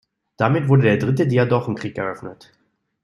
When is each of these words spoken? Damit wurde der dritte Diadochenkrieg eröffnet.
Damit 0.35 0.67
wurde 0.67 0.81
der 0.81 0.97
dritte 0.97 1.27
Diadochenkrieg 1.27 1.95
eröffnet. 1.95 2.51